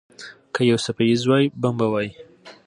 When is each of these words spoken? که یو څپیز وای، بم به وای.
که 0.53 0.61
یو 0.69 0.77
څپیز 0.85 1.21
وای، 1.29 1.45
بم 1.61 1.73
به 1.79 1.87
وای. 1.91 2.09